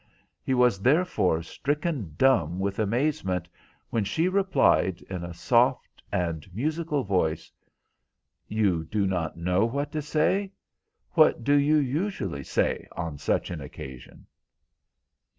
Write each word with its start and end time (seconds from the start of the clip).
He 0.41 0.55
was, 0.55 0.81
therefore, 0.81 1.43
stricken 1.43 2.15
dumb 2.17 2.57
with 2.59 2.79
amazement 2.79 3.47
when 3.91 4.03
she 4.03 4.27
replied, 4.27 4.99
in 5.03 5.23
a 5.23 5.31
soft 5.31 6.01
and 6.11 6.51
musical 6.55 7.03
voice— 7.03 7.51
"You 8.47 8.83
do 8.83 9.05
not 9.05 9.37
know 9.37 9.63
what 9.65 9.91
to 9.91 10.01
say? 10.01 10.53
What 11.11 11.43
do 11.43 11.53
you 11.53 11.77
usually 11.77 12.43
say 12.43 12.87
on 12.93 13.19
such 13.19 13.51
an 13.51 13.61
occasion?" 13.61 14.25